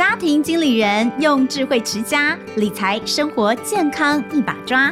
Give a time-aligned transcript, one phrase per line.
[0.00, 4.90] 家庭经理人用智慧持家，理财生活健康一把抓。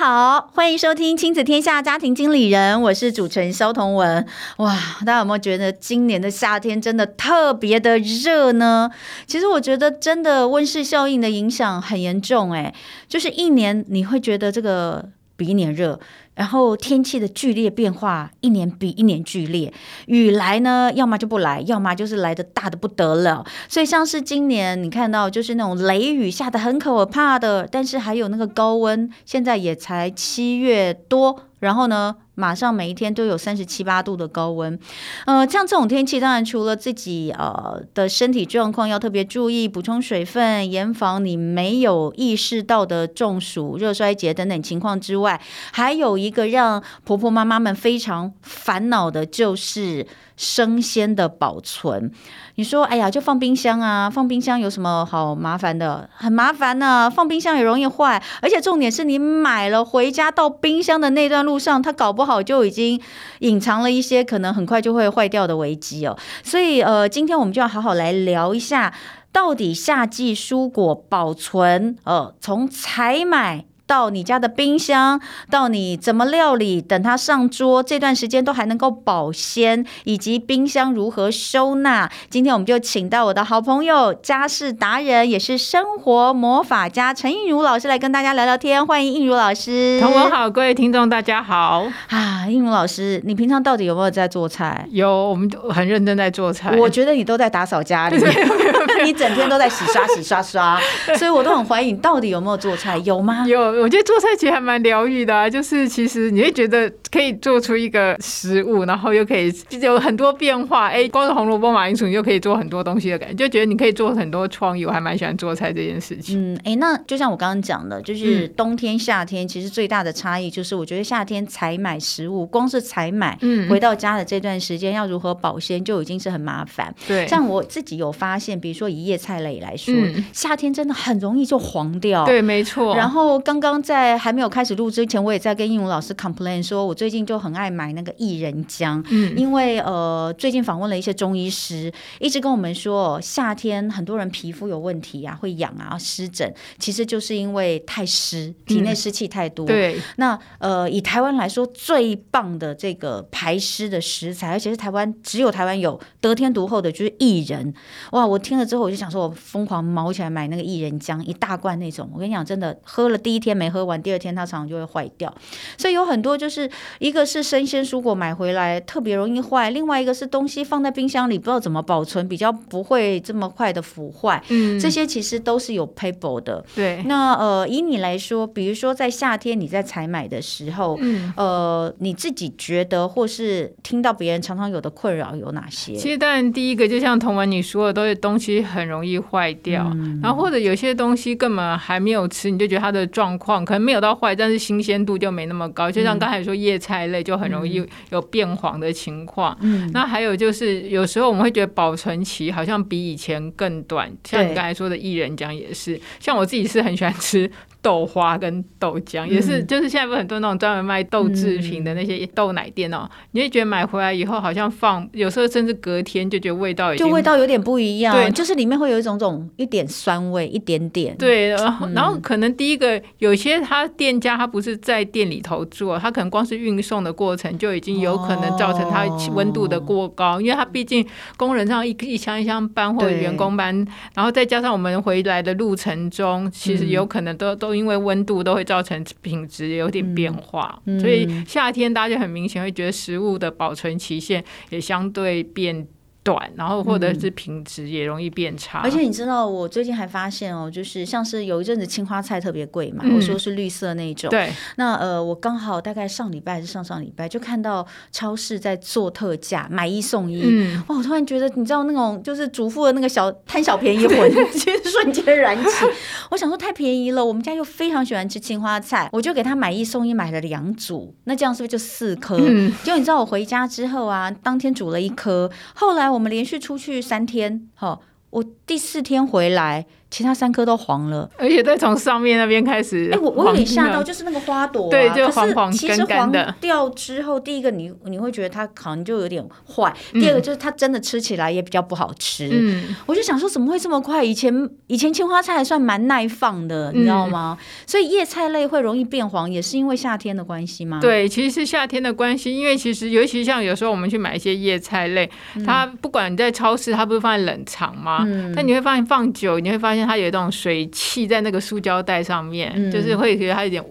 [0.00, 4.26] 好，欢迎收听《亲子天下家庭经理人》，我是主持人肖同文。
[4.56, 8.90] 哇，大家有没有觉得今年的夏天真的特别的热呢？
[9.26, 12.74] 其实我觉得真的温室效应的影响很严重，哎，
[13.08, 16.00] 就是一年你会觉得这个比一年热。
[16.34, 19.72] 然后天气的剧烈变化，一年比一年剧烈。
[20.06, 23.44] 雨来呢，要么就不来，要么就是来的大的不得了。
[23.68, 34.78] 所以像是今年你看到，就是那种雷雨下得很可怕的，但是还有那个高温，现在也才七月多，然后呢，马上每一天都有三十七八度的高温，
[35.26, 45.40] 呃，像这种天气，当然除了自己呃的身体状况要特别注意，补充水分，严防你没有意识到的中暑、热衰竭等等情况之外，
[45.72, 50.06] 还有一个让婆婆妈妈们非常烦恼的就是。
[50.40, 52.10] 生鲜的保存，
[52.54, 56.08] 你说，哎呀，就放冰箱啊，放冰箱有什么好麻烦的？
[56.14, 63.00] 很麻烦呢、放冰箱也容易坏，而且重点是你买了回家到冰箱的那段路上，它搞不好好就已经
[63.40, 66.16] 隐藏了一些可能很快就会坏掉的危机哦。
[66.44, 68.94] 所以，呃，今天我们就要好好来聊一下，
[69.32, 73.64] 到底夏季蔬果保存，呃，从采买。
[73.90, 82.08] 到你家的冰箱，到你怎么料理，等它上桌这段时间都还能够保鲜，以及冰箱如何收纳。
[82.28, 88.86] 今天我们就请到我的好朋友、家事达人，也是生活魔法家陈映如老师来跟大家聊聊天。
[88.86, 89.98] 欢迎映如老师。
[90.00, 91.84] 同文好，各位听众大家好。
[92.10, 94.86] 啊，映如老师，你平常到底有没有在做菜？
[94.92, 96.76] 有，我们很认真在做菜。
[96.76, 98.16] 我觉得你都在打扫家里，
[99.04, 100.80] 你整天都在洗刷洗刷刷，
[101.18, 103.44] 所以我都很怀疑你到底有没有做菜，有吗？
[103.48, 103.79] 有。
[103.80, 110.88] 我觉得做菜其实还蛮疗愈的啊，就是其实你会觉得可以做出一个食物，然后又可以有很多变化。
[110.88, 114.84] 哎，光是红萝卜、马铃薯，你就可以做很多东西的感觉，就觉得你可以做很多创意。
[114.86, 116.54] 我还蛮喜欢做菜这件事情。
[116.54, 126.94] 嗯，哎，那就像我刚刚讲的，就是冬天、夏天，其实最大的差异就是，我觉得夏天采买食物，光是采买，嗯，回到家的这段时间要如何保鲜，就已经是很麻烦。
[127.06, 132.24] 对，像我自己有发现，比如说以叶菜类来说，嗯，夏天真的很容易就黄掉。
[132.24, 132.96] 对，没错。
[132.96, 149.66] 然后刚刚在在还没有开始录之前，我也在跟英文老师 complain 说，我最近就很爱买那个薏仁浆，嗯，因为呃，最近访问了一些中医师，一直跟我们说，夏天很多人皮肤有问题啊，会痒啊、湿疹，其实就是因为太湿，体内湿气太多。
[149.66, 157.74] 嗯、对，那呃，以台湾来说，最棒的这个排湿的食材，而且是台湾只有台湾有得天独厚的，就是薏仁。
[158.12, 162.08] 哇，我听了之后，我就想说，我疯狂毛起来买那个薏仁浆，一大罐那种。
[162.14, 164.00] 我跟你讲，真的喝了第一天没喝完。
[164.02, 165.32] 第二天它常常就会坏掉，
[165.76, 174.42] 所以有很多就是一个是生鲜蔬果买回来特别容易坏，另外一个是东西放在冰箱里不知道怎么保存比较不会这么快的腐坏。
[174.48, 176.64] 嗯，这些其实都是有 paper 的。
[176.74, 185.94] 对，那呃以你来说，比如说在夏天你在采买的时候，嗯，呃你自己觉得或是听到别人常常有的困扰有哪些？
[185.94, 193.80] 其实当然第一个就像同文你说的，都是东西很容易坏掉，嗯，然后或者有些东西根本还没有吃，你就觉得它的状况可能。
[193.80, 195.90] 没有到坏，但是新鲜度就没那么高。
[195.90, 199.56] 就像刚才说叶菜类，就很容易有变黄的情况。
[199.62, 204.12] 嗯，那还有就是有时候我们会觉得保存期好像比以前更短。
[204.24, 207.50] 像你刚才说的薏仁浆也是，像我自己是很喜欢吃。
[207.82, 221.16] 豆花跟豆浆也是，就是现在不是很多那种专门卖豆制品的那些豆奶店哦，你会觉得买回来以后好像放，有时候甚至隔天就觉得味道已经就味道有点不一样，对，就是里面会有一种种一点酸味，一点点。
[221.16, 231.06] 对，然后然后可能第一个有些他店家他不是在店里头做，他可能光是运送的过程就已经有可能造成它温度的过高，因为他毕竟
[231.38, 233.74] 工人上一一箱一箱搬或者员工搬，
[234.14, 237.69] 然后再加上我们回来的路程中，其实有可能都都。
[237.74, 245.86] 因为温度都会造成品质有点变化，所以夏天大家就很明显会觉得食物的保存期限也相对变
[246.22, 248.80] 短，然后或者是品质也容易变差。
[248.80, 254.28] 而且你知道，我最近还发现哦，就是像是有一阵子青花菜特别贵嘛，我说是绿色那种。
[254.28, 254.52] 对。
[254.76, 260.42] 那呃，我刚好大概上礼拜还是上上礼拜就看到超市在做特价，买一送一。
[260.44, 260.82] 嗯。
[260.88, 260.96] 哇！
[260.98, 265.86] 我突然觉得，你知道那种就是主妇的那个小贪小便宜魂，其 实瞬间燃起。
[266.30, 271.14] 我想说太便宜了，我们家又非常喜欢吃青花菜，我就给他买一送一，买了两组。
[271.24, 272.36] 那这样是不是就四颗？
[272.38, 272.70] 嗯。
[272.84, 276.09] 结果你知道我回家之后啊，当天煮了一颗，后来。
[276.12, 279.86] 我们连续出去三天，哈，我第四天回来。
[280.10, 285.76] 其他三颗都黄了，而且再从上面那边开始，哎、欸，我我有点吓到，就是那个花朵、啊，对，就黄黄干干的。
[285.78, 292.48] 其实黄掉之后，第一个你你会觉得它可能就有点坏，第二个就是它真的吃起来也比较不好吃。
[292.50, 294.24] 嗯，我就想说怎么会这么快？
[294.24, 297.56] 以前以前青花菜还算蛮耐放的，你知道吗？
[297.60, 300.98] 嗯、所以叶菜类会容易变黄，也是因为夏天的关系吗？
[301.00, 308.24] 对，其实是夏天的关系，因为其实尤其像有时候我们去买一些叶菜类，嗯、它不管你在超市，它不是放在冷藏吗？
[308.26, 310.80] 嗯，但你会发现放久，你会发现它有一种水。
[310.92, 313.82] 汽在那个塑胶袋上面，嗯、就是会觉得它有点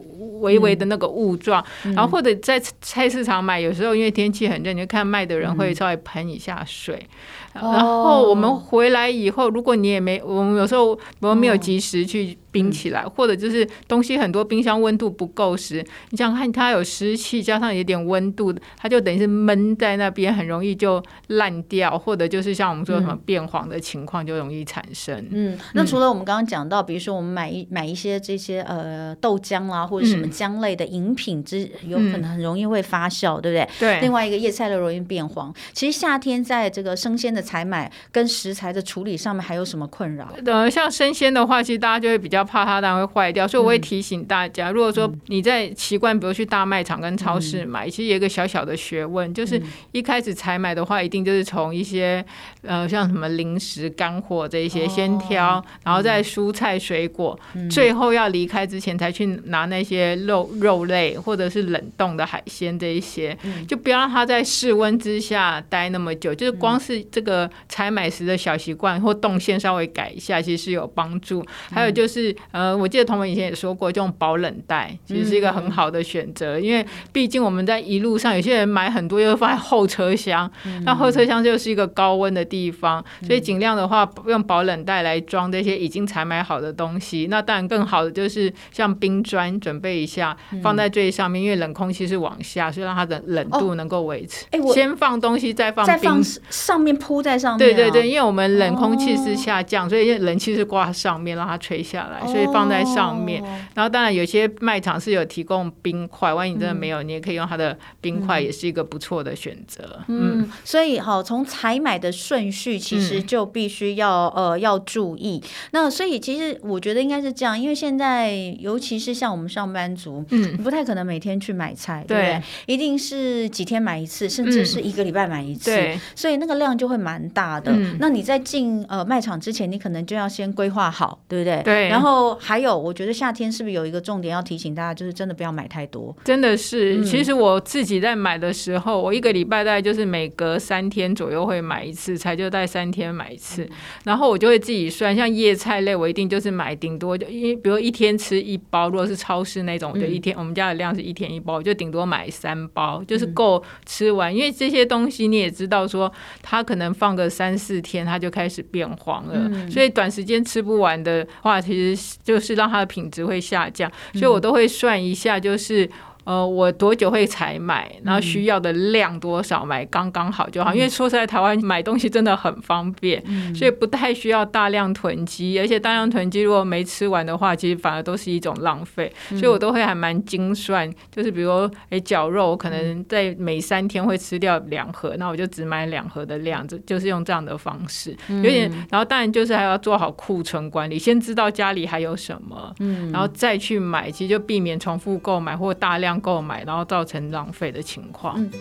[0.42, 7.06] 微微的那个雾状，嗯、然后或者在菜市场买，有时候因为天气很热，你就看卖的人会稍微喷一下水。
[7.54, 12.38] 嗯、然后我们回来以后，如果你也没，我们有时候我们没有及时去。
[12.52, 25.24] 冰起来，或者就是东西很多，冰箱温度不够时，你想看它有湿气，加上有点温度，它就等于是闷在那边，很容易就烂掉，或者就是像我们说什么变黄的情况就容易产生。
[25.30, 33.70] 嗯，那除了我们刚刚讲到，比如说我们买一买一些这些呃豆浆啦，或者什么浆类的饮品之，之有可能很容易会发酵，对不对？
[33.80, 34.02] 对。
[34.02, 40.28] 另外一个叶菜类容易变黄，其实夏天在这个生鲜的采买跟食材的处理上面还有什么困扰？
[40.46, 42.50] 呃，像生鲜的话，其实大家就会比较。
[42.50, 52.26] 怕它当然会坏掉，所以我会提醒大家，如果说你在习惯，比如去大卖场跟超市买，其实有一个小小的学问，就是一开始采买的话，一定就是从一些
[52.64, 57.40] 呃像什么零食、干货这一些先挑，然后再蔬菜、水果，
[57.70, 63.38] 最后要离开之前才去拿那些肉肉类或者是冷冻的海鲜这一些，
[63.68, 66.34] 就不要让它在室温之下待那么久。
[66.34, 67.29] 就是光是这个
[67.68, 71.46] 采买时的小习惯或动线稍微改一下，其实是有帮助。
[71.72, 72.36] 还有就是。
[72.52, 80.50] 呃，我记得同文以前也说过，这种保冷袋其实是一个很好的选择，嗯、因为毕竟我们在一路上，有些人买很多又放在后车厢，
[80.84, 87.28] 那、嗯、 后车厢就是一个高温的地方，嗯、所以尽量的话用保冷袋来装这些已经采买好的东西。
[87.30, 94.46] 那当然更好的就是像冰砖准备一下，放在最上面，因为冷空气是往下，所以让它的冷度能够维持。
[94.52, 97.74] 哎、哦，先放东西再放冰，再放上面铺在上面、啊。
[97.74, 102.26] 对对对，因为我们冷空气是下降，哦、所以冷气是挂上面让它吹下来。
[102.28, 103.42] 所以放在上面，
[103.74, 110.00] 然后当然有些卖场是有提供冰块，万一你真的没有，你也可以用它的冰块，也是一个不错的选择。
[110.08, 115.42] 嗯，所以好，从采买的顺序其实就必须要呃要注意。
[115.72, 122.44] 那所以其实我觉得应该是这样，因为现在尤其是像我们上班族，嗯，不太可能每天去买菜，对不对？
[122.66, 127.72] 一定是几天买一次，甚至是一个礼拜买一次，对，所以那个量就会蛮大的。
[128.00, 131.64] 那你在进呃卖场之前，你可能就要先规划好，对不对？
[131.64, 132.20] 对，然后。
[132.42, 136.16] 还有，我觉得夏天是不是有一个重点要提醒大家，就是真的不要买太多。
[136.24, 143.64] 真的是，嗯、其实我自己在买的时候，我一个礼拜大概就是每隔三天左右会买一次，才就带三天买一次。
[143.64, 143.70] 嗯、
[144.06, 154.34] 然后我就会自己算，像叶菜类，我一定就是买顶多就因为比如一天吃一包，如果是超市那种，我就一天、嗯、我们家的量是一天一包，我就顶多买三包，就是够吃完。
[154.34, 156.12] 嗯、因为这些东西你也知道，说
[156.42, 162.20] 它可能放个三四天，它就开始变黄了，嗯、所以短时间吃不完的话，其实。
[162.22, 165.90] 就是让它的品质会下降，所以我都会算一下，就是。
[166.30, 167.92] 呃，我多久会才买？
[168.04, 170.72] 然后需要的量多少，买刚刚好就好。
[170.72, 175.60] 嗯、因为说实在，台湾买东西真的很方便，嗯、所以不太需要大量囤积。
[175.60, 179.12] 而且大量囤积如果没吃完的话，其实反而都是一种浪费。
[179.32, 188.16] 嗯、所以我都会还蛮精算，就是比如说，哎，绞肉可能在每三天会吃掉两盒，那我就只买两盒的量，就就是用这样的方式。
[188.28, 196.19] 有点，然后当然就是还要做好库存管理，先知道家里还有什么，嗯，然后再去买，其实就避免重复购买或大量。
[196.20, 198.36] 购买，然后造成浪费的情况。
[198.38, 198.52] 嗯。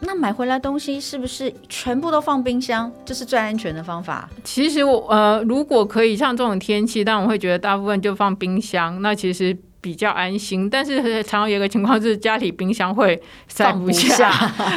[0.00, 2.90] 那买回来东西是不是全部都放冰箱？
[3.04, 4.28] 这是最安全的方法？
[4.42, 9.00] 其实我呃，如果可以像这种天气，但我会觉得大部分就放冰箱。
[9.02, 9.56] 那其实。
[9.80, 14.30] 比较安心，但是常常有一个情况是家里冰箱会塞不下，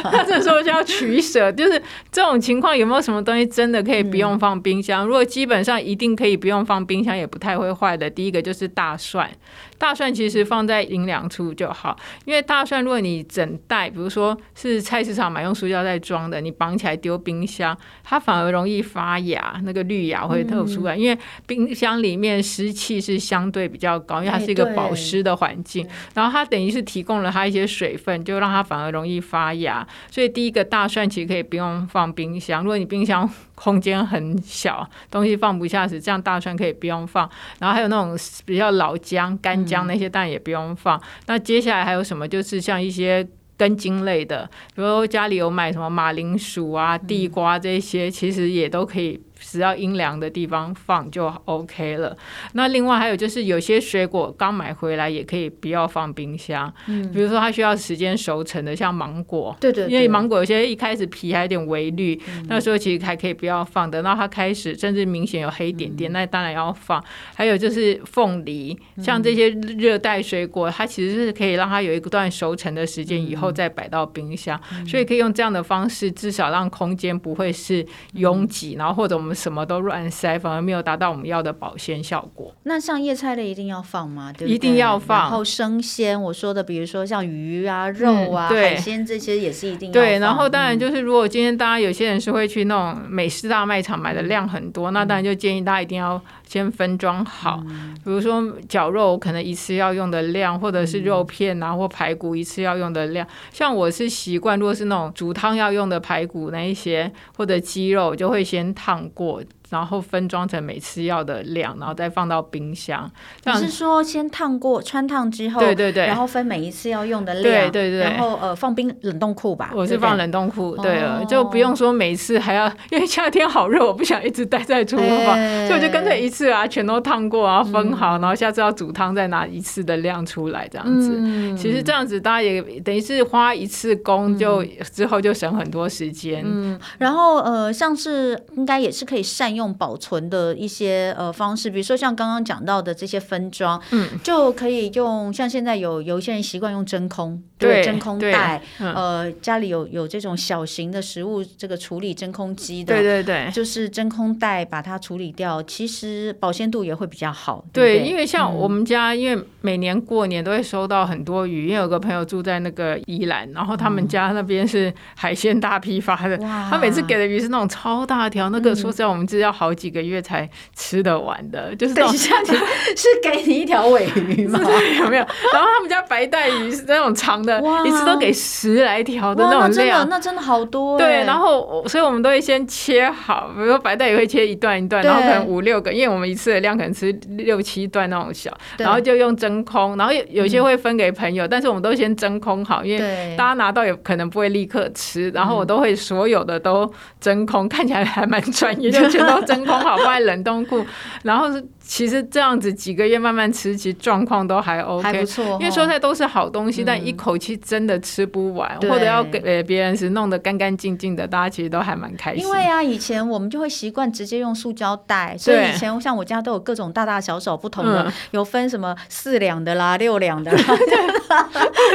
[0.04, 1.50] 那 这时候就要取舍。
[1.52, 5.04] 就是这种情况有没有什么东西真的可以不用放冰箱？
[5.04, 8.08] 嗯、如果基本上一定可以不用放冰箱，也不太会坏的。
[8.08, 9.30] 第一个就是大蒜。
[9.78, 20.94] 大蒜其实放在阴凉处就好，因为大蒜如果你整袋，比如说是菜市场买用塑胶袋装的，你绑起来丢冰箱，它反而容易发芽，那个绿芽会透出来。
[20.94, 21.18] 嗯、因为
[21.48, 29.86] 冰箱里面湿气是相对比较高，因为它是一个保保湿的环境，然后它等于是提供了它一些水分，就让它反而容易发芽。
[30.10, 37.28] 所以第一个大蒜其实可以不用放冰箱，如果你冰箱空间很小，东西放不下时，这样大蒜可以不用放。
[37.58, 40.98] 然后还有那种比较老姜、干姜那些，但也不用放。
[40.98, 42.28] 嗯、那接下来还有什么？
[42.28, 43.26] 就是像一些。
[43.54, 49.20] 根茎类的，比如说家里有买什么马铃薯啊、地瓜这些，其实也都可以。
[49.42, 52.16] 只要阴凉的地方放就 OK 了。
[52.52, 56.72] 那另外还有就是，有些水果刚买回来也可以不要放冰箱。
[56.86, 59.54] 嗯，比如说它需要时间熟成的，像芒果。
[59.60, 59.92] 对对，对。
[59.92, 63.90] 因为芒果有些一开始皮还有点微绿，嗯、那时候其实还可以不要放。
[63.90, 67.02] 等到它开始甚至明显有黑点点，嗯、那当然要放。
[67.34, 79.31] 还有就是凤梨，像这些热带水果，它其实是可以让它有一段熟成的时间以后再摆到冰箱，嗯、所以可以用这样的方式，至少让空间不会是拥挤，然后或者我们。
[79.34, 82.54] 什么都乱塞，反而没有达到我们要的保鲜效果。
[82.64, 84.32] 那像叶菜类一定要放吗？
[84.32, 84.54] 对不对？
[84.54, 85.22] 一定要放。
[85.22, 90.02] 然后生鲜，我说的，比如说像鱼啊、肉啊、嗯、海鲜这些也是一定要放。
[90.02, 97.62] 对，然后当然就是，如果今天大家有些人是会去那种美式大卖场买的量很多，嗯、那当然就建议大家一定要先分装好。
[97.68, 103.26] 嗯、比如说绞肉，可能一次要用的量，或者是肉片啊或排骨一次要用的量。
[103.52, 109.21] 像我是习惯，如果是那种煮汤要用的排骨那一些，或者鸡肉，就会先烫过。
[109.22, 113.10] 过然后分装成每次要的量，然后再放到冰箱。
[113.46, 119.72] 你是说先烫过、穿烫之后，对对对，然后分每一次要用的量，对对对，然后呃放冰冷冻库吧。
[119.74, 125.34] 我是放冷冻库，对了，就不用说每次还要， 因为夏天好热，我不想一直待在厨房，
[125.66, 131.18] 所以我就干脆一次啊全都烫过，然后分好，然后下次要煮汤再拿一次的量出来，这样子。
[131.56, 134.62] 其实这样子大家也等于是花一次工，就
[134.92, 136.42] 之后就省很多时间。
[136.44, 139.61] 嗯，然后呃像是应该也是可以善用。
[139.62, 157.64] 用保存的一些呃方式，比如说像刚刚讲到的这些分装，嗯，就可以用像现在有有一些人习惯用真空，对，真空袋，嗯、呃，家里有有这种小型的食物这个处理真空机的，对对对，就是真空袋把它处理掉，其实保鲜度也会比较好。
[157.72, 169.62] 对，对，因为像我们家，嗯、因为每年过年都会收到很多鱼，因为有个朋友住在那个宜兰，然后他们家那边是海鲜大批发的，哇他每次给的鱼是那种超大条，那个说实在我们知道。
[169.62, 172.46] 好几个月才吃得完的， 就是等一下，你
[172.96, 174.58] 是给你一条尾鱼吗？
[174.98, 175.24] 有没有？
[175.52, 180.98] 然后他们家白带鱼是那种长的，一次都给十来条的那种量，那，那真的好多。
[180.98, 196.90] 对，然后所以我们都会先切好，比如说白带鱼会切一段一段，然后可能五六个，因为我们一次的量可能吃六七段那种小，然后就用真空，然后有有些会分给朋友，但是我们都先真空好，因为大家拿到也可能不会立刻吃，然后我都会所有的都
[197.20, 199.52] 真空，看起来还蛮专业，就全都。
[199.52, 200.82] 真空好，放在冷冻库，
[201.22, 205.44] 然后是其实这样子几个月慢慢吃，其实状况都还 OK，还不错。
[205.60, 212.42] 因为蔬菜都是好东西，但一口气真的吃不完，或者要给别人时弄得干干净净的，大家其实都还蛮开心。
[212.42, 220.58] 因为啊，以前我们就会习惯直接用塑胶袋，所以以前像我家都有各种大大小小不同的，有分什么四两的啦、六两的啦，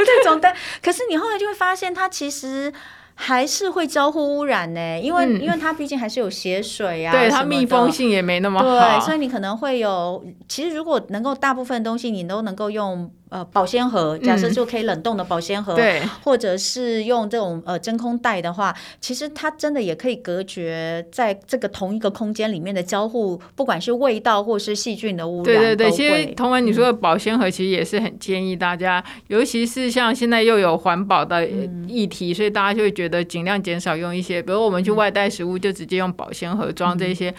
[0.06, 0.54] 这种袋。
[0.82, 2.72] 可是你后来就会发现，它其实。
[3.20, 10.24] 还是会交互污染呢，因为、嗯、因为它毕竟还是有血水啊，对，它密封性也没那么好，对，所以你可能会有。
[10.48, 13.10] 其实如果能够大部分东西你都能够用。
[13.30, 25.44] 呃，保鲜盒，假设就可以冷冻的保鲜盒，嗯、对，或者是用这种呃真空袋的话，其实它真的也可以隔绝在这个同一个空间里面的交互，不管是味道或是细菌的污染。
[25.44, 31.46] 对对对，其实同文你说的保鲜盒，其实也是很建议大家，嗯、尤其是像现在又有环保的
[31.86, 37.34] 议题，嗯、所以大家就会觉得尽量减少用一些，比如我们去外带食物，就直接用保鲜盒装这些，嗯、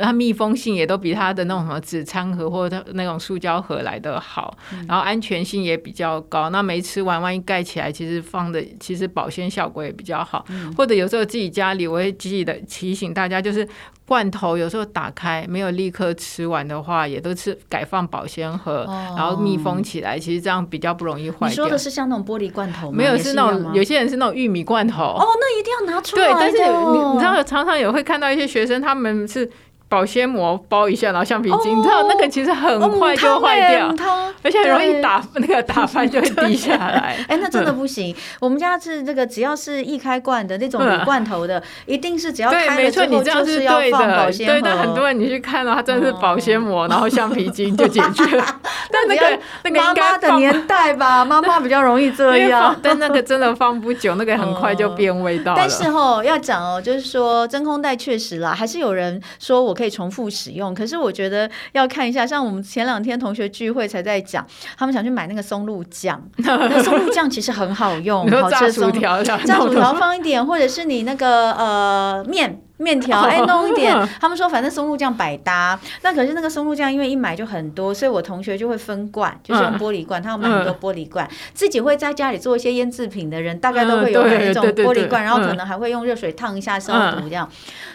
[0.00, 5.18] 它密封性也都比它的那种什么纸餐盒或者那种塑胶盒来的好，嗯、然后安。
[5.28, 10.44] 全性也比较高，那没吃完，万一盖起来，其实放的其实保鲜效果也比较好。
[10.48, 13.68] 嗯、或者有时候自己家里，我会积极的提醒大家，就是
[14.06, 21.48] 罐头有时候打开没有立刻吃完的话，也都是改放保鲜盒，哦、然后密封起来，其实这样比较不容易坏掉。
[21.48, 22.96] 你说的是像那种玻璃罐头吗？
[22.96, 25.02] 没有，是那种有些人是那种玉米罐头。
[25.02, 26.24] 哦，那一定要拿出来。
[26.24, 29.50] 对，但是你你知道，常常也会看到一些学生，他们是。
[29.88, 33.94] 保鲜膜包一下，然后橡皮筋，你知道那个其实很快就坏掉，
[34.42, 37.16] 而且很容易打 那个打翻就会滴下来。
[37.26, 38.14] 哎，那真的不行。
[38.38, 44.60] 我们家是这个，只要是易开罐的那种铝罐头的，一定是只要开了之后就是要放保鲜膜。
[44.60, 48.44] 对，但很多人你去看到它真的是保鲜膜，然后橡皮筋就解决了。
[48.92, 52.76] 但那个那个妈妈的年代吧，妈妈比较容易这样。
[52.82, 55.58] 但那个真的放不久，那个很快就变味道了。
[55.58, 60.74] 但是哦，要讲哦，就是说真空袋确实啦，还是有人说我可以重复使用。
[60.74, 64.44] 可是我觉得要看一下，像我们前两天同学聚会才在讲，
[64.76, 72.60] 他们想去买那个松露酱， 那松露酱其实很好用，好吃薯条，炸薯条放一点，或者是你那个呃面。
[72.78, 73.94] 面条哎，弄一点。
[74.20, 75.78] 他们说反正松露酱百搭。
[76.02, 80.22] 那可是那个松露酱，因为一买就很多，所以我同学就会分罐，就是用玻璃罐。
[80.22, 87.48] 他要买很多玻璃罐，自己会在家里做一些腌制品的人，大概都会有买那种玻璃罐，然后可能还会用热水烫一下消毒这样。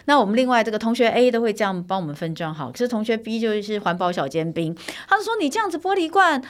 [0.05, 4.75] 那我们另外这个同学 A 都会这样帮我们分装好，可是同学 B 就是环保小尖兵，
[5.07, 6.41] 他就说你这样子玻璃罐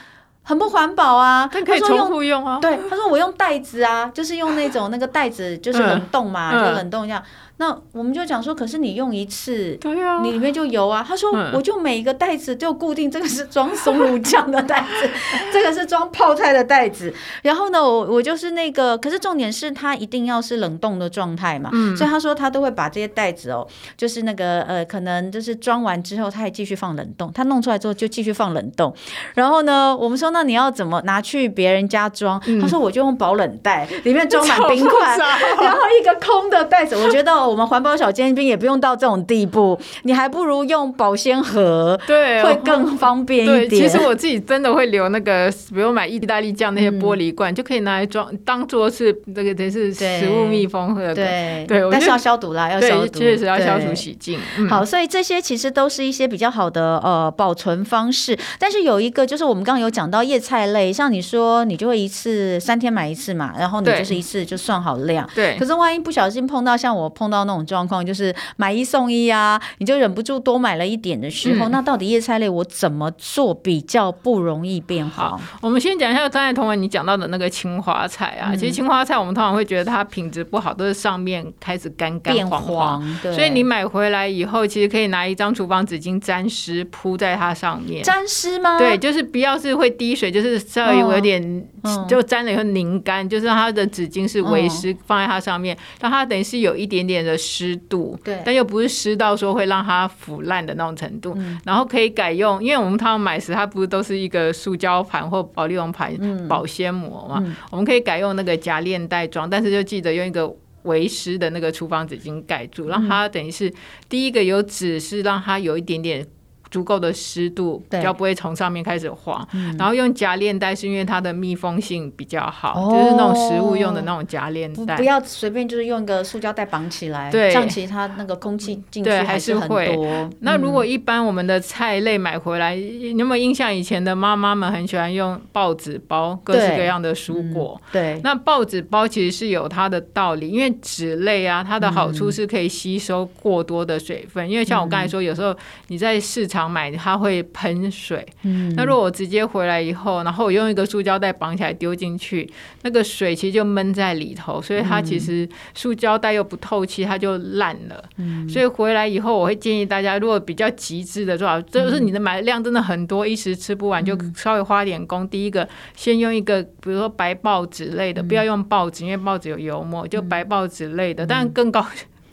[0.42, 1.48] 很不环保啊。
[1.50, 2.58] 他可以重复用啊。
[2.60, 7.22] 对，他说我用袋子啊，就是用那种那个袋子，就是冷冻嘛， 就冷冻一下。
[7.56, 11.04] 那我们就讲说，可是你用一次，对啊，你里面就有啊。
[11.06, 15.08] 他说，我就每一个袋子就固定，这个是装松露酱的袋子，
[15.52, 17.14] 这个是装泡菜的袋子。
[17.42, 21.70] 然后呢，我我就是那个，可是重点是它一定要是冷冻的状态嘛。
[21.72, 21.96] 嗯。
[21.96, 23.64] 所以他说他都会把这些袋子哦，
[23.96, 27.30] 就是那个呃，可能就是装完之后，他还继续放冷冻。
[27.32, 28.92] 他弄出来之后就继续放冷冻。
[29.34, 32.40] 然后呢，我们说那你要怎么拿去别人家装？
[32.60, 36.96] 他说我就用保冷袋，里面装满 冰块，然后一个空的袋子。
[36.96, 37.43] 我觉得。
[37.48, 43.82] 我们环保小尖兵也不用到这种地步，你还不如用保鲜盒，对，会更方便一点。
[43.82, 51.14] 其实我自己真的会留那个，比如买意大利酱那些玻璃罐，嗯、就可以拿来装，当做是那个等于是食物密封盒的。
[51.14, 54.40] 对对，但是要消毒啦，要消毒，确实要消毒洗净。
[54.58, 58.36] 嗯、好，所以这些其实都是一些比较好的呃保存方式。
[58.58, 65.28] 但是有一个就是我们刚刚有讲到叶菜类，像你说你就会一次三天买一次嘛，然后你就是一次就算好量。
[65.34, 65.56] 对。
[65.58, 67.33] 可是万一不小心碰到像我碰到。
[67.42, 75.40] 那种状况就是买一送一啊，你就忍不住多买了一点的时候，嗯、那到底叶菜类我怎么做比较不容易变黄？
[75.60, 83.32] 我们先讲一下刚才同文你讲到的那个青花菜啊，嗯、其实青花菜我们通常会觉得它品质不好，都是上面开始干干黄黄，对。
[83.32, 88.02] 所以你买回来以后，其实可以拿一张厨房纸巾沾湿铺在它上面。
[88.02, 88.78] 沾湿吗？
[88.78, 97.38] 对，就是不要是会滴水，就是稍微有点、哦、就沾了以后凝干，就是它的纸巾是微湿，放在它上面，让、哦、它等于是有一点点的。
[97.44, 101.34] 湿度，对，但又不是湿到说会让它腐烂的那种程度。
[101.36, 106.16] 嗯、然后可以改用，因为我们通常买时它不是都是一个塑胶盘或保丽龙盘
[106.48, 110.50] 保鲜膜嘛，嗯、我们可以改用那个夹链袋装，但是就记得用一个
[110.84, 113.72] 维湿的那个厨房纸巾盖住，让它等于是
[114.08, 116.26] 第一个有纸是让它有一点点。
[116.74, 119.46] 足够的湿度，比较不会从上面开始黄。
[119.52, 124.96] 嗯、然后用夹链袋，是因为它的密封性比较好，哦、就是那种食物用的那种夹链袋。
[124.96, 130.28] 不要随便就是用一个塑胶袋绑起来，对，这样其实它那个空气进去还是很多。
[130.40, 133.72] 那如果一般我们的菜类买回来，你有没有印象？
[133.72, 137.80] 以前的妈妈们很喜欢用报纸包各式各样的蔬果。
[137.92, 144.44] 对，嗯、对，那报纸包其实是有它的道理，因为纸类啊，它的好处是可以吸收过多的水分。
[144.48, 145.54] 嗯、因为像我刚才说，有时候
[145.86, 146.63] 你在市场。
[146.68, 152.50] 买它会喷水，嗯，那如果我直接回来以后，然后我用一个塑胶袋绑起来丢进去，
[152.82, 158.04] 那个水其实就闷在里头，所以它其实塑胶袋又不透气，它就烂了。
[158.16, 165.28] 嗯，所以回来以后，我会建议大家，如果比较极致的做法，就是你的买的量真的很多，一时吃不完，就稍微花点工。
[165.28, 171.84] 第一个，先用一个，比如说白报纸类的，不要用报纸，因为报纸有油墨，就白报纸类的，但更高。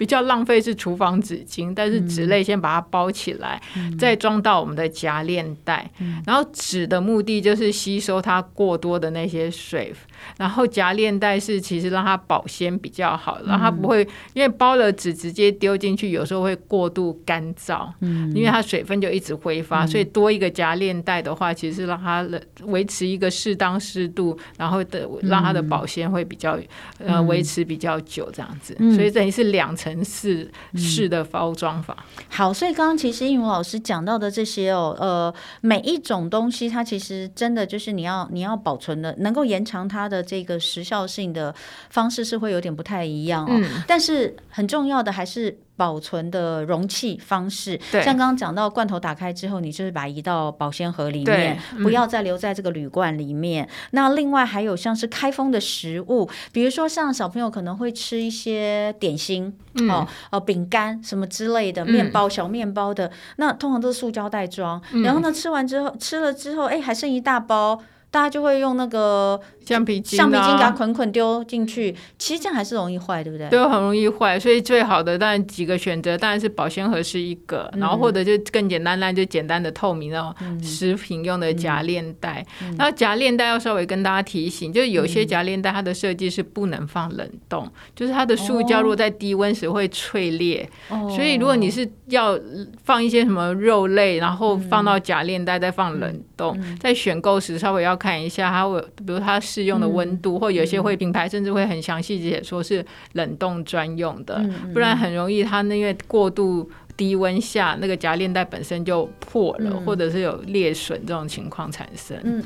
[0.02, 5.88] 比较浪费是厨房纸巾，但是纸类先把它包起来，嗯、再装到我们的夹链袋。
[6.00, 9.94] 嗯、然后纸的目的就是吸收它过多的那些水。
[10.38, 22.28] 然后夹链袋是其实让它保鲜比较好，让它不会因为包了纸直接丢进去，有时候会过度干燥，嗯，因为它水分就一直挥发，所以多一个夹链袋的话，其实是让它
[22.64, 26.58] 维持一个适当湿度，然后的让它的保鲜会比较
[26.98, 32.06] 呃维持比较久这样子，所以等于是两层式式的包装法。
[32.30, 41.54] 好，所以刚刚其实英文老师讲到的这些哦，呃，每一种东西它其实真的就是你要你要保存的，能够延长它的这个时效性的
[41.90, 47.80] 方式是会有点不太一样哦，嗯、但是很重要的还是保存的容器方式。
[47.92, 53.68] 像刚刚讲到罐头打开之后，你就是把它移到保鲜盒里面，嗯、不要再留在这个铝罐里面。
[53.92, 64.82] 那另外还有像是开封的食物，比如说像小朋友可能会吃一些点心，嗯、哦哦饼干什么之类的，面包、嗯、小面包的，那通常都是塑胶袋装。
[64.92, 67.82] 嗯、然后呢，吃完之后吃了之后，哎，还剩一大包。
[68.12, 73.48] 大家就会用那个橡皮筋、橡皮筋给它捆捆丢进去，其实这样还是容易坏，对不对？
[73.50, 74.38] 对，很容易坏。
[74.38, 82.46] 所以最好的当然几个选择，当然是保鲜盒是一个，嗯、然后或者就更简单，那就简单的透明的食品用的夹链袋。
[82.78, 92.38] 然后夹链袋要稍微跟大家提醒，就是有些夹链袋它的设计是不能放冷冻，嗯、就是它的塑胶如果在低温时会脆裂，哦、所以如果你是要
[92.84, 102.84] 放一些什么肉类，然后放到夹链袋再放冷冻，在选购时稍微要看一下它会，比如它适用的温度，嗯、或有些会品牌甚至会很详细解说是
[103.14, 112.18] 冷冻专用的，嗯、不然很容易它那因为过度低温下那个夹链袋本身就破了，嗯、或者是有裂损这种情况产生。
[112.24, 112.44] 嗯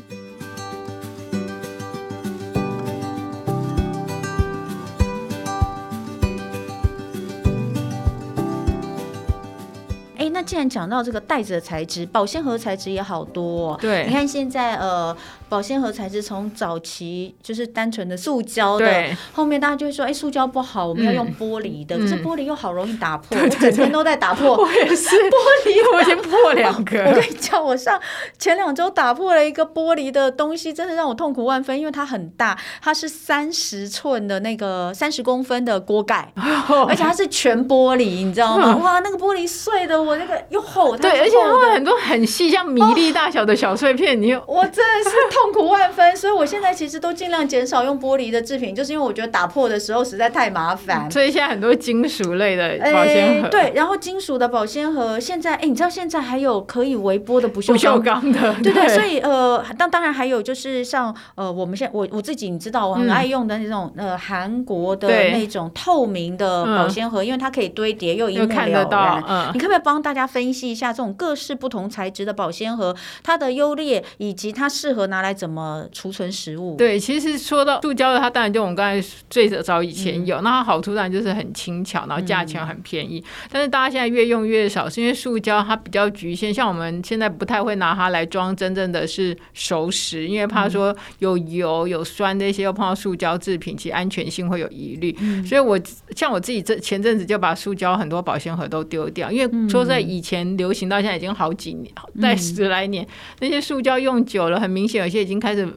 [10.36, 13.78] 那既然讲到这个袋子的材质，保鲜盒材质也好多哦。
[13.80, 15.16] 对，你看现在呃。
[15.56, 18.86] 保鲜盒材质从早期就是单纯的塑胶的，
[19.32, 21.96] 后面大家就会说，哎，塑胶不好，我们要用玻璃的。
[21.96, 24.58] 嗯、可是玻璃又好容易打破，嗯、我整天都在打破。
[24.58, 25.32] 我也是玻
[25.66, 27.00] 璃， 我已经破两个。
[27.08, 27.98] 我跟你讲，我上
[28.38, 36.34] 前两周打破了一个玻璃的东西，真的让我痛苦万分，因为它很大，它是三十寸的那个三十公分的锅盖，
[36.68, 38.74] 哦、 而且它是全玻璃，你知道吗？
[38.78, 45.16] 嗯、哇，那个玻璃碎的我那个又厚，对，而且它会很多很细，像米粒大小的小碎片，哦、你我真的是。
[45.36, 51.10] 痛苦万分，所以我现在其实都尽量减少用玻璃的制品，就是因为我觉得打破的时候实在太麻烦。
[51.12, 69.24] 所以现在很多金属类的保鲜盒，欸，对，然后金属的保鲜盒现在，哎，欸，你知道现在还有可以微波的不锈钢，的， 对对，所以呃，当当然还有就是像呃，我们现在我我自己你知道我很爱用的那种，嗯，呃韩国的那种透明的保鲜盒，嗯，因为它可以堆叠又一目了然。
[69.28, 76.76] 嗯，你可不可以帮大家分析一下这种各式不同材质的保鲜盒，它的优劣以及它适合拿来怎么储存食物？
[76.78, 83.20] 对，其实说到塑胶的，它当然就我们刚才最早以前有，嗯、那它好处当然就是很轻巧，然后价钱很便宜。
[83.20, 95.16] 嗯、但是大家现在越用越少，是因为塑胶它比较局限，像我们现在不太会拿它来装真正的是熟食，因为怕说有油有酸这些，又碰到塑胶制品，其实安全性会有疑虑。
[95.20, 95.80] 嗯、所以我
[96.16, 103.08] 像我自己这前阵子就把塑胶很多保鲜盒都丢掉，因为说在以前流行到现在已经好几年，在十来年，
[103.40, 105.68] 那些塑胶用久了，很明显有些已经开始。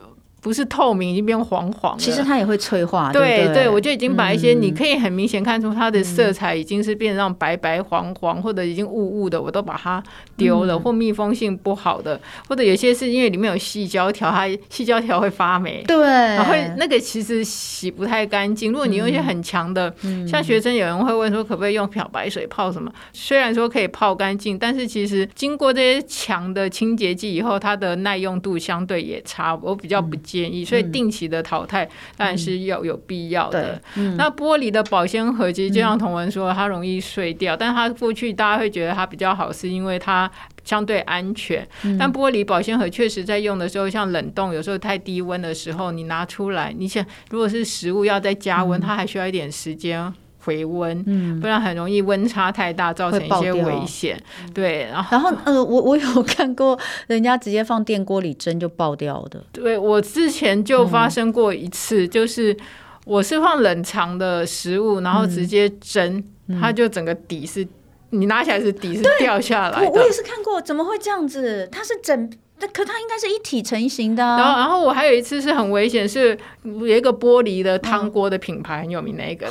[0.40, 1.98] 不是透明，已经变黄黄了。
[1.98, 3.12] 其实它也会催化。
[3.12, 10.02] 对对，我就已经把一些你可以很明显看出它的色彩已经是变成白白黄黄，或者已经雾雾的，我都把它
[10.36, 10.78] 丢了。
[10.78, 15.82] 或密封性不好的，或者有些是因为里面有细胶条，它细胶条会发霉。
[15.88, 18.70] 对，然后那个其实洗不太干净。
[18.70, 19.92] 如果你用一些很强的，
[20.26, 22.92] 像学生有人会问说可不可以用漂白水泡什么？
[23.12, 29.58] 虽然说可以泡干净，但是其实经过这些强的清洁剂以后，它的耐用度相对也差。
[29.60, 30.16] 我比较不。
[30.36, 33.80] 建议，所以定期的淘汰当然是要有必要的。
[34.18, 40.30] 那玻璃的保鲜盒其实就像同文说，它容易碎掉，嗯、但它过去大家会觉得它比较好，是因为它
[40.64, 41.66] 相对安全。
[41.84, 50.12] 嗯、但玻璃保鲜盒确实在用的时候，像冷冻，有时候太低温的时候，你拿出来，你想如果是食物要再加温，嗯、它还需要一点时间。
[50.48, 54.18] 回温，嗯，不然很容易温差太大，造成一些危险。
[54.54, 59.44] 对，然后，然后呃，我我有看过人家直接放电锅里蒸就爆掉的。
[59.52, 62.56] 对，我之前就发生过一次，嗯、就是
[63.04, 67.68] 我是放冷藏的食物，然后直接蒸，嗯、它就整个底是，
[68.08, 69.86] 你拿起来是底是掉下来的。
[69.86, 71.68] 我我也是看过，怎么会这样子？
[71.70, 72.30] 它是整。
[72.60, 74.36] 那可它应该是一体成型的，啊。
[74.36, 79.46] 然后，然后我还有一次是很危险，是有一个玻璃的汤锅的品牌很有名那个。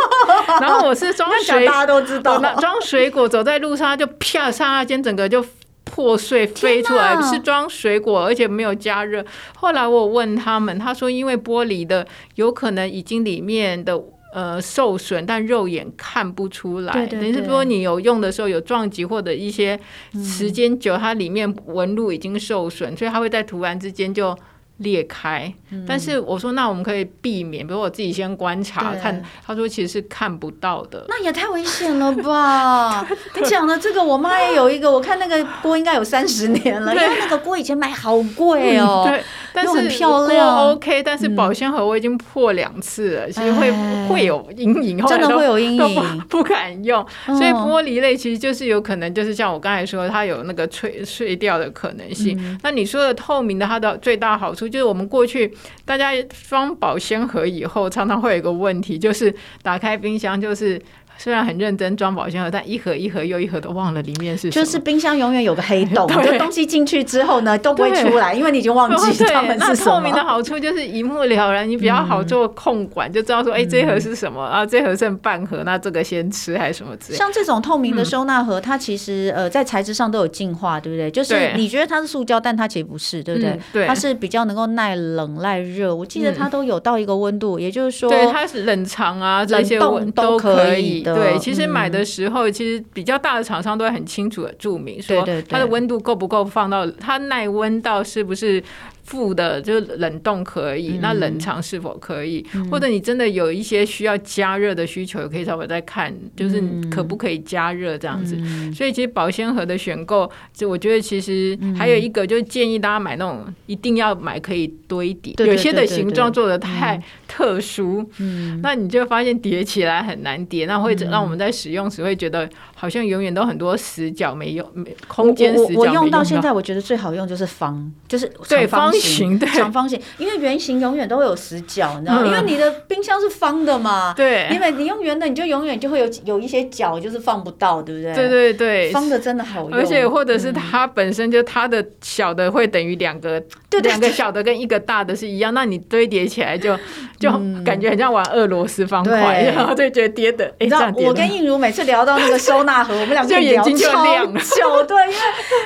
[0.60, 5.44] 然后我是装水，大家都知道，装水果走在路上就啪，刹那间整个就
[5.84, 7.20] 破碎飞出来。
[7.22, 9.24] 是装水果，而且没有加热。
[9.56, 14.00] 后来我问他们，他说因为玻璃的有可能已经里面的。
[14.32, 16.92] 呃，受损，但肉眼看不出来。
[16.92, 19.78] 对对对，等于是说，你有用的时候有撞击或者一些
[20.24, 24.36] 时间久，嗯、它里面纹路已经受损，所以它会在突然之间就。
[24.82, 25.52] 裂开，
[25.86, 29.22] 但是我说那我们可以避免，比如我自己先观察看。
[29.46, 33.06] 他说其实是看不到的，那也太危险了吧？
[33.34, 43.70] 你讲的这个，我妈也有一个，我看那个锅应该有三十年了，因为那个锅以前买好贵哦，对，但是很漂亮，OK，但是保鲜盒我已经破两次了，其实会
[44.08, 47.04] 会有阴影，真的会有阴影， 不敢用。
[47.26, 52.58] 所以玻璃类其实就是有可能，就是像我刚才说，它有那个碎碎掉的可能性。
[52.62, 54.68] 那你说的透明的，它的最大好处。
[54.72, 55.52] 就是我们过去
[55.84, 56.10] 大家
[56.48, 59.32] 装保鲜盒以后，常常会有一个问题，就是
[59.62, 60.80] 打开冰箱就是
[61.18, 64.64] 虽然很认真装保鲜盒，但一盒一盒又一盒都忘了里面是什么。
[64.64, 69.92] 就是冰箱永远有个黑洞， 就东西进去之后呢都不会出来，因为你已经忘记它们是什么。
[69.92, 74.64] 透明的好处就是一目了然，你比较好做控管，嗯、就知道说，哎、欸，这盒是什么啊？
[74.66, 77.18] 这盒剩半盒，那这个先吃还是什么之类？
[77.18, 81.10] 像这种透明的收纳盒，它其实呃在材质上都有进化，对不对？
[81.10, 83.50] 就是你觉得它是塑胶，但它其实不是，对不对？
[83.50, 85.94] 嗯、对，它是比较能够耐冷耐热。
[85.94, 91.14] 我记得它都有到一个温度，嗯、也就是说，对，它是冷藏啊，这些温都可以的。
[91.14, 98.62] 对，其实买的时候，其实比较大的厂商都会很清楚的注明说，它的温度够不够放到它耐温到是不是。
[99.04, 102.44] 负的就冷冻可以，那冷藏是否可以？
[102.54, 108.36] 嗯、或者你真的有一些需要加热的需求，也可以稍微再看，就是可不可以加热这样子。
[108.38, 122.48] 嗯、所以其实保鲜盒的选购，就我觉得其实还有一个，就是建议大家买那种一定要买可以堆叠，有些的形状做的太特殊，嗯、那你就发现叠起来很难叠，那会让我们在使用时会觉得
[122.82, 125.86] 好像永远都很多死角没用，没空间死角我。
[125.86, 128.92] 我用到现在，我觉得最好用就是方，就是对方。
[128.92, 132.26] 形对长方形，因为圆形永远都会有死角，你知道吗？
[132.26, 138.12] 因为你的冰箱是方的嘛，对，因为你用圆的，你就永远就会有有一些角，就是放不到，对不对？
[138.14, 143.40] 对对对，方的真的好用，而且或者是它本身就它的小的会等于两个，
[143.70, 146.76] 对，两个小的跟一个大的是一样，那你堆叠起来就
[147.18, 147.30] 就
[147.64, 150.52] 感觉很像玩俄罗斯方块，然后 就觉得叠的。
[150.60, 154.40] 你知道，我跟映如每次聊到那个收纳盒，我们两个眼睛就亮了。
[154.86, 155.16] 对，因为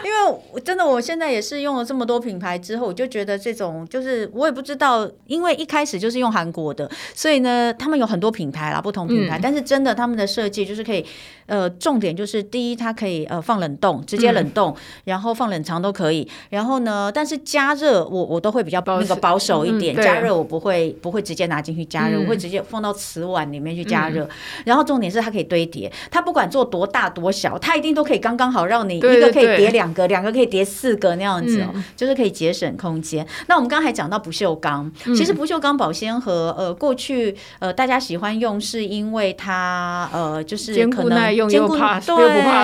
[0.05, 11.05] 因为真的，我现在也是用了这么多品牌之后，我就觉得这种就是我也不知道，因为一开始就是用韩国的，所以呢，他们有很多品牌啦，不同品牌，但是真的他们的设计就是可以，
[11.47, 24.29] 呃，重点就是第一，它可以呃放冷冻，直接冷冻，然后放冷藏都可以，然后呢，但是加热我我都会比较那个保守一点，加热我不会不会直接拿进去加热，我会直接放到瓷碗里面去加热，
[24.64, 33.26] 然后重点是它可以堆叠，它不管做多大多小，它一定都可以刚刚好让你一个可以叠两个，两个可以叠四个那样子哦，就是可以节省空间。
[33.48, 42.00] 那我们刚才讲到不锈钢，其实不锈钢保鲜盒，呃，过去呃大家喜欢用是因为它呃就是可能坚固耐用又不怕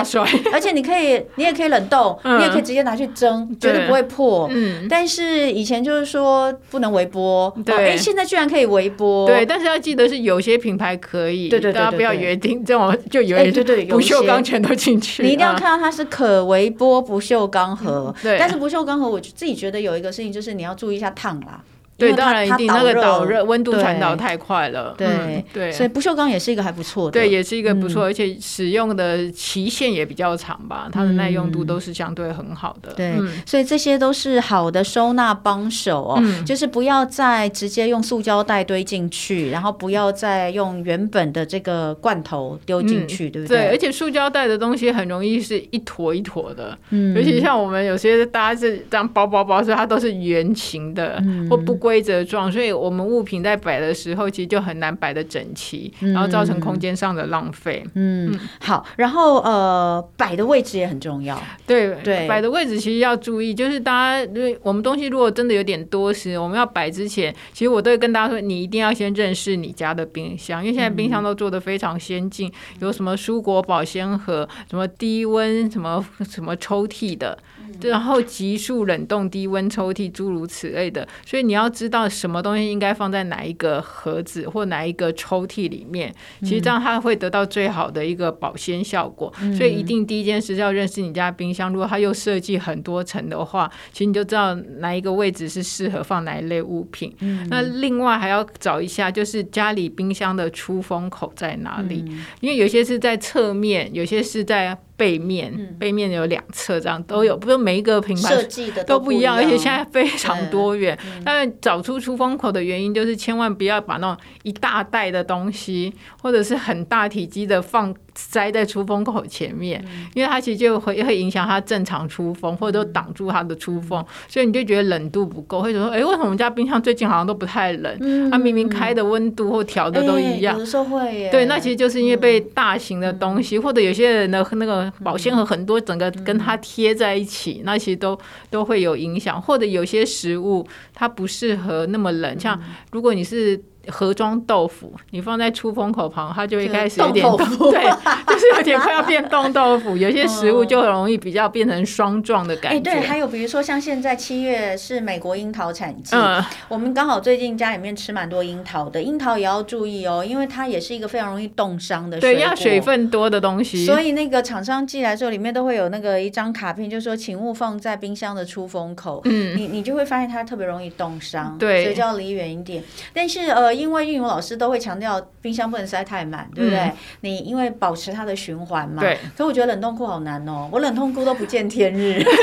[0.03, 4.49] 摔， 而且你可以你也可以冷冻，你也可以直接拿去蒸，绝对不会破。
[4.51, 21.61] 嗯，但是以前就是说不能微波，对，哎，现在居然可以微波，对，但是要记得是有些品牌可以，对对对，大家不要约定这种就以为对对不锈钢全都进去，你一定要看到它是可微波不锈钢盒，对，但是不锈钢盒我自己觉得有一个事情就是你要注意一下烫啦。
[21.97, 24.95] 对，当然一定那个导热温度传导太快了。
[24.97, 27.11] 对对，所以不锈钢也是一个还不错的。
[27.11, 32.93] 对，也是一个不错，而且使用的期限也比较长吧，它的耐用度都是相对很好的。
[32.93, 36.23] 对，所以这些都是好的收纳帮手哦。
[36.45, 43.57] 就是不要再直接用塑胶袋堆进去，然后不要再用原本的这个罐头丢进去，对不对？
[43.57, 46.77] 对，而且塑胶袋的东西很容易是一坨一坨的。
[46.89, 47.15] 嗯。
[47.15, 52.03] 尤其像我们有些大家是这样包包包，所以它都是圆形的，或不规。
[52.03, 57.81] 则状，所以我们物品在摆的时候，其实就很难摆得整齐，然后造成空间上的浪费。
[57.93, 61.41] 嗯，嗯好，然后呃，摆的位置也很重要。
[61.65, 77.37] 对对，摆的位置其实要注意，就是大家，因为我们东西如果真的有点多时，我们要摆之前，其实我都会跟大家说，你一定要先认识你家的冰箱，因为现在冰箱都做的非常先进，嗯、有什么蔬果保鲜盒，什么低温，什么什么抽屉的。
[77.81, 89.33] 然后急速冷冻低温抽屉，诸如此类的，所以你要知道什么东西应该放在哪一个盒子或哪一个抽屉里面，其实这样它会得到最好的一个保鲜效果。
[89.57, 97.11] 所以一定第一件事要认识你家冰箱，如果它又设计很多层的话，其实你就知道哪一个位置是适合放哪一类物品。
[97.49, 102.05] 那另外还要找一下，就是家里冰箱的出风口在哪里，
[102.39, 104.77] 因为有些是在侧面，有些是在。
[105.03, 110.97] 背面，背面有两侧，这样都有，不是每一个品牌设计的都不一样，而且现在非常多元。
[111.25, 117.93] 但找出出风口的原因，就是千万不要把那种一大袋的东西，或者是很大体积的放。
[118.15, 128.29] 塞在出风口前面，因为它其实就会会影响它正常出风，或者都挡住它的出风，所以你就觉得冷度不够，或者说，哎，为什么我们家冰箱最近好像都不太冷？
[128.29, 130.57] 它明明开的温度或调的都一样。
[130.57, 131.29] 有时候会耶。
[131.31, 138.17] 对，那其实就是因为被大型的东西，或者有些人的那个保鲜盒很多，整个跟它贴在一起，那其实都
[138.49, 139.41] 都会有影响。
[139.41, 142.59] 或者有些食物它不适合那么冷，像
[142.91, 143.59] 如果你是。
[143.87, 147.37] 盒装豆腐，你放在出风口旁，它就会开始有点冻，
[147.71, 147.83] 对，
[148.27, 149.95] 就是有点快要变冻豆腐。
[149.97, 152.89] 有些食物就很容易比较变成霜状的感觉。
[152.89, 163.85] 哎、欸，对，还有比如说像现在七月是美国樱桃产季，嗯，我们刚好最近家里面吃蛮多樱桃的，樱桃也要注意哦，因为它也是一个非常容易冻伤的水果，对，要水分多的东西。
[163.85, 172.81] 所以那个厂商寄来的时候，里面都会有那个一张卡片，就是说请勿放在冰箱的出风口，嗯，你你就会发现它特别容易冻伤，对，所以就要离远一点。
[173.13, 176.79] 但是呃，因为运营老师都会强调冰箱不能塞太满，对不对？
[176.79, 179.01] 嗯、你因为保持它的循环嘛。
[179.01, 179.17] 对。
[179.35, 182.23] 所以我觉得冷冻库好难哦，我冷冻库都不见天日。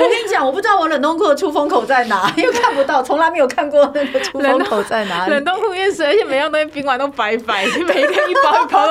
[0.00, 5.32] 我跟你讲，我不知道我冷冻库的出风口在哪，因为看不到，从来没有看过那个出风口在哪里。
[5.32, 8.86] 冷冻库也是，而且每样东西冰完都白白，每一天一包一包。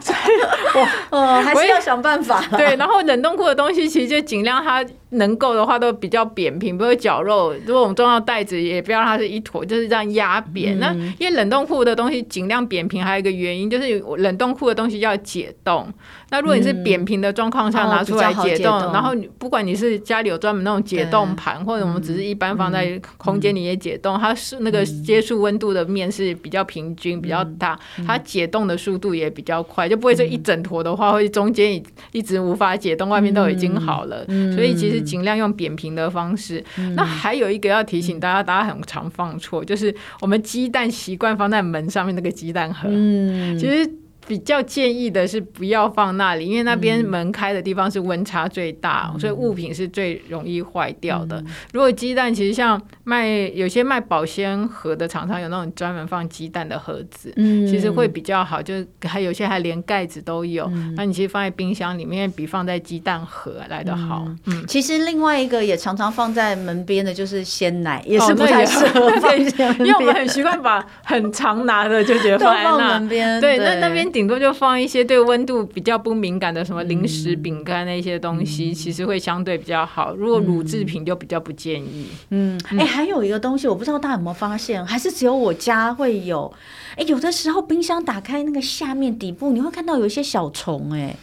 [0.00, 0.40] 所以，
[0.74, 2.42] 我， 嗯，还是要想办法。
[2.56, 7.54] 对，然后冷冻库的东西其实就尽量它能够的话都比较扁平，不会绞肉。
[7.64, 10.76] 如果我们装到袋子，也不要让它是一坨，就是这样压扁。
[10.76, 15.86] 嗯、那因为冷冻库的东西尽量扁平，还有一个原因就是冷冻库的东西要解冻。
[16.30, 34.24] 那如果你是扁平的状况下拿出来解冻，嗯哦、然后不管你是家里有专门那种解冻盘，或者我们只是一般放在空间里也解冻，嗯、它是那个接触温度的面是比较平均、嗯、比较大，它解冻的速度也比较快，就不会说一整坨的话会中间一一直无法解冻，外面都已经好了。
[34.26, 36.64] 嗯、所以其实尽量用扁平的方式。
[36.78, 43.90] 嗯、那还有一个要提醒大家，大家很常放错，就是我们鸡蛋习惯放在门上面那个鸡蛋盒，嗯、其实。
[44.26, 51.40] 比较建议的是不要放那里，因为那边门开的地方是温差最大，嗯、所以物品是最容易坏掉的。
[51.40, 58.60] 嗯、如果鸡蛋，其实像卖有些卖保鲜盒的厂商有那种专门放鸡蛋的盒子，嗯、其实会比较好。
[58.60, 64.24] 就是还有些还连盖子都有，嗯、那你其实放在冰箱里面比放在鸡蛋盒来的好。
[64.26, 64.64] 嗯，嗯。
[64.66, 69.38] 其实另外一个也常常放在门边的就是鲜奶，也是不太适合放
[69.78, 72.98] 因为我们很习惯把很常拿的就觉得放在那。
[72.98, 74.04] 门边，对，那那边。
[74.16, 80.14] 顶多就放一些对温度比较不敏感的什么零食、饼干那些东西，其实会相对比较好。
[80.14, 82.06] 如果乳制品就比较不建议。
[82.30, 86.50] 嗯，哎、欸，还有一个东西，我不知道大家有没有发现，还是只有我家会有。
[86.92, 91.14] 哎、欸，有的时候冰箱打开那个下面底部，你会看到有一些小虫，哎。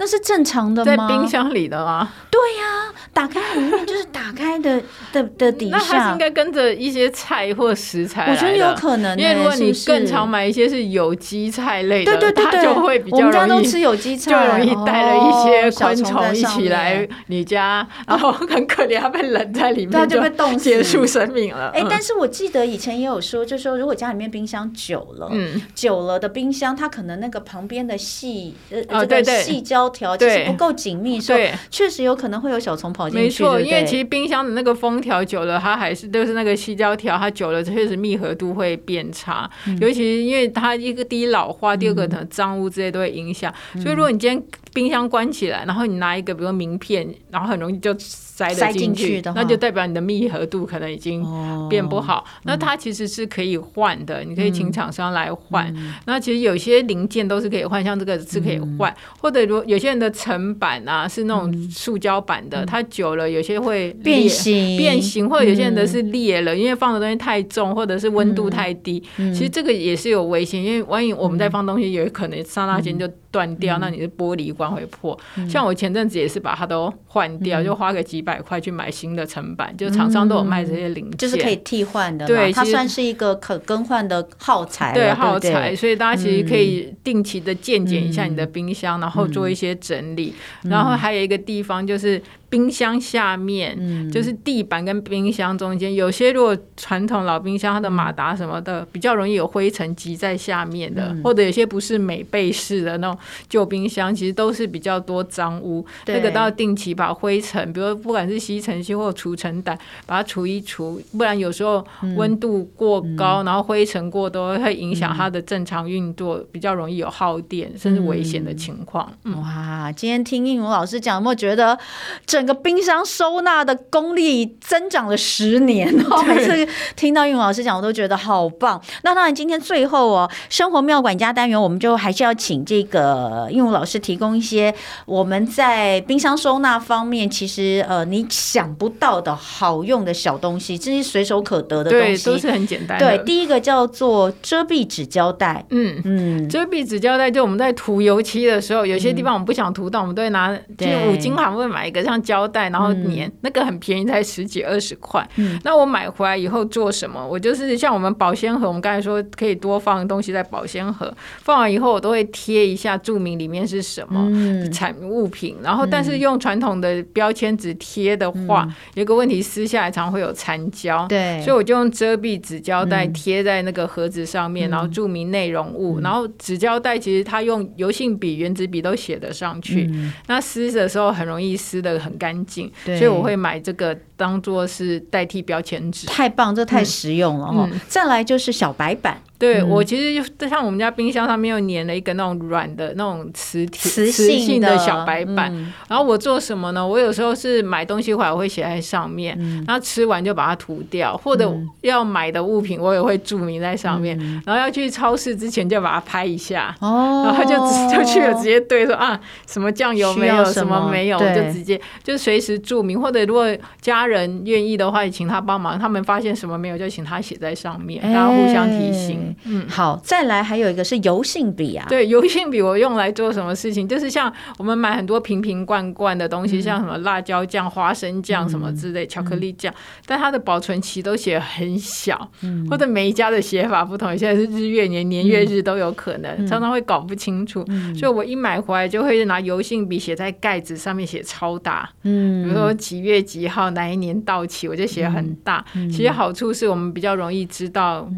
[0.00, 1.06] 那是正常的吗？
[1.06, 2.10] 在冰箱里的吗？
[2.30, 4.80] 对呀、啊，打开里面就是打开的
[5.12, 5.76] 的的底下。
[5.76, 8.30] 那它是应该跟着一些菜或食材。
[8.30, 13.36] 我觉得有可能、欸，因为如果你更常买一些是有机菜类的，对对对对，就会比较容易。
[13.36, 21.68] 我们家都吃有机菜，就容易带了一些昆虫一起来你家，然后很可怜，它被冷在里面，它就被冻结束生命了。
[21.74, 29.89] 哎、欸，但是我记得以前也有说，就是说如果家里面冰箱久了，嗯，久了的冰箱，它可能那个旁边的细呃这个细胶。
[29.90, 33.24] 条其实不够紧密，所以确实有可能会有小虫跑进去。
[33.24, 39.50] 没错，因为其实冰箱的那个封条久了，它还是都是那个细胶条，它久了确实密合度会变差。
[39.66, 43.52] 嗯、尤其因为它一个第一老化，第二个可能脏污之类都会影响。
[43.74, 51.24] 嗯、所以如果你今天冰箱关起来，然后你拿一个比如说名片，然后很容易就塞得进去，那就代表你的密合度可能已经
[51.68, 52.18] 变不好。
[52.18, 55.66] 哦、那它其实是可以换的，嗯、你可以请厂商来换。
[55.76, 69.02] 嗯、那其实有些零件都是可以换，像这个是可以换，嗯、或者如有些人的层板啊是那种塑胶板的，嗯、它久了有些会变形，变形，或者有些人的是裂了，嗯、因为放的东西太重，或者是温度太低。
[69.16, 75.18] 嗯、其实这个也是有危险，因为万一我们在放东西，有可能刹那间就断掉，嗯、那你的玻璃罐会破。
[75.36, 82.26] 嗯、像我前阵子也是把它都换掉，嗯、就花个几百块去买新的层板，就厂商都有卖这些零件，就是可以替换的。
[82.26, 84.92] 对，它算是一个可更换的耗材。
[84.92, 90.34] 对，耗材，所以大家其实可以定期的鉴检一下你的冰箱，嗯、然后做一些整理。
[90.64, 92.20] 嗯、然后还有一个地方就是。
[92.50, 103.16] 冰箱下面、嗯、就是地板跟冰箱中间，有些如果传统老冰箱，它的马达什么的比较容易有灰尘积在下面的，嗯、或者有些不是美背式的那种
[103.48, 106.16] 旧冰箱，其实都是比较多脏污，对。
[106.16, 111.86] 那个都要定期把灰尘，比如不管是吸尘器或除尘掸，把它除一除，不然有时候
[112.16, 119.08] 温度过高，嗯、然后灰尘过多，会影响它的正常运作，嗯、比较容易有耗电甚至危险的情况。
[119.36, 121.78] 哇，今天听应武老师讲，有没有觉得
[122.26, 122.39] 这？
[122.40, 126.22] 整个冰箱收纳的功力增长了十年 哦！
[126.26, 128.80] 每次听到韵如老师讲，我都觉得好棒。
[129.02, 134.74] 那当然，今天最后哦，生活妙管家单元，我们就还是要请这个韵如老师提供一些
[135.04, 142.98] 我们在冰箱收纳方面，其实呃你想不到的好用的小东西，这些随手可得的东西，对，都是很简单。
[142.98, 145.62] 对，第一个叫做遮蔽纸胶带。
[145.68, 152.18] 嗯嗯，遮蔽纸胶带，就我们在涂油漆的时候，有些地方我们不想涂到，我们都会拿，就五金行会买一个像。
[152.30, 155.28] 胶带，然后粘、嗯、那个很便宜，才十几二十块。
[155.34, 157.26] 嗯，那我买回来以后做什么？
[157.26, 161.12] 我就是像我们保鲜盒，我们刚才说可以多放东西在保鲜盒，
[161.42, 164.30] 放完以后我都会贴一下，注明里面是什么
[164.70, 165.56] 产物品。
[165.60, 171.04] 然后，但是用传统的标签纸贴的话，嗯、有个问题，撕下来常常会有残胶。
[171.08, 175.98] 对，所以我就用遮蔽纸胶带贴在那个盒子上面，嗯、然后注明内容物。
[175.98, 179.88] 嗯、然后纸胶带其实它用油性笔、原子笔都写得上去。
[179.92, 186.06] 嗯、那撕的时候很容易撕的很干净，所以我会买这个当做是代替标签纸。
[186.06, 187.68] 太棒，这太实用了哈！
[187.72, 189.20] 嗯、再来就是小白板。
[189.40, 196.86] 对，我其实就像我们家冰箱上面又粘了一个那种软的那种磁铁磁性的小白板，嗯、然后我做什么呢？
[196.86, 207.56] 我有时候是买东西回来我会写在上面，嗯、然后吃完就把它涂掉，或者要买的物品我也会注明在上面，嗯、然后要去超市之前就把它拍一下，哦、然后就
[207.96, 213.46] 就去了直接对说啊什么酱油没有什么，没有，对就直接就随时注明，或者如果
[213.80, 219.29] 家人愿意的话，请他帮忙，他们发现什么没有就请他写在上面，然后互相提醒。
[219.44, 221.86] 嗯，好，再来还有一个是油性笔啊。
[221.88, 223.86] 对，油性笔我用来做什么事情？
[223.88, 229.72] 就是像我们买很多瓶瓶罐罐的东西，嗯、像什么辣椒酱、花生酱什么之类，嗯、巧克力酱，
[230.06, 237.64] 但它的保存期都写很小，嗯、或者每一家的写法不同，现在是日月年、年月日都有可能，嗯、常常会搞不清楚。
[237.68, 241.88] 嗯、所以我一买回来就会拿油性笔写在盖子上面，写超大。
[242.02, 245.64] 嗯，比如说几月几号哪一年到期，我就写很大。
[245.90, 248.08] 其实好处是我们比较容易知道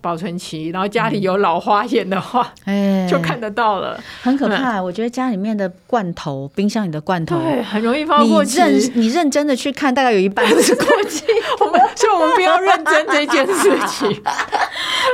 [0.00, 0.49] 保存期。
[0.72, 4.82] 然后家里有老花眼的话，哎，就看得到了，很可怕。
[4.82, 8.60] 我觉得家里面的罐头，冰箱里的罐头，对，很容易放过期。
[8.60, 11.24] 你认你认真的去看，大概有一半是过期。
[11.60, 14.22] 我们所以我们不要认真这件事情。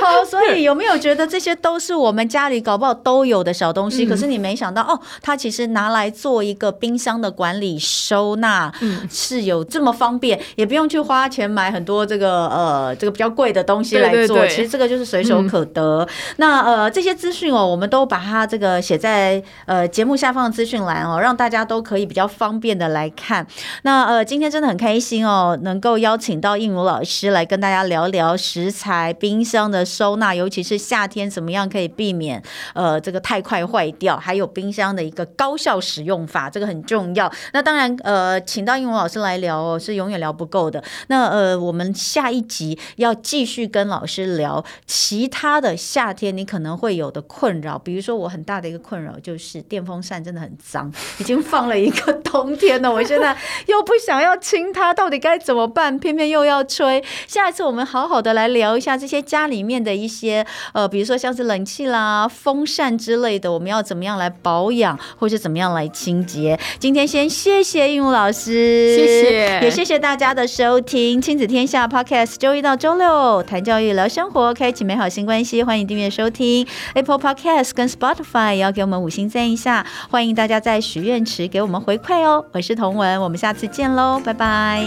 [0.03, 4.07] 好，所以有没有觉得这些都是我们家里搞不好都有的小东西？
[4.07, 14.47] 可是你没想到哦，它其实拿来做一个冰箱的管理收纳，嗯，是有这么方便，也不用去花钱买很多这个呃这个比较贵的东西来做。
[14.47, 15.43] 其实这个就是随手。
[15.47, 16.03] 可得。
[16.03, 16.09] 嗯、
[16.39, 23.47] 那呃，这些资讯哦，我们都把它这个写在呃节目下方的资讯栏哦，让大家都可以比较方便的来看。
[23.83, 32.43] 那呃，今天真的很开心哦，能够邀请到应如老师来跟大家聊聊食材冰箱的收纳，尤其是夏天怎么样可以避免
[32.75, 37.31] 呃这个太快坏掉，还有冰箱的一个高效使用法，这个很重要。
[37.53, 40.83] 那当然呃，请到应如老师来聊哦，是永远聊不够的。
[41.07, 44.65] 那呃，我们下一集要继续跟老师聊
[45.07, 45.27] 其。
[45.29, 53.37] 他的夏天你可能会有的困扰，比如说我很大的一个困扰就是电风扇真的很脏，已经放了一个冬天了，我现在
[53.67, 55.99] 又不想要清它，到底该怎么办？
[55.99, 57.05] 偏偏又要吹。
[57.27, 66.59] 下一次我们好好的来聊一下这些家里面的一些呃，比如说像是冷气啦、风扇之类的，我们要怎么样来保养，或是怎么样来清洁？
[66.79, 75.07] 今天先谢谢应武老师，谢谢，也谢谢大家的收听《亲子天下》Podcast，周一到周六谈教育、聊生活，开启美好。
[75.17, 79.87] 新关系，欢迎订阅收听 Apple Podcast 跟 Spotify，也要给我们五星赞一下。
[80.11, 82.45] 欢迎大家在许愿池给我们回馈哦。
[82.53, 84.85] 我是童文，我们下次见喽，拜拜。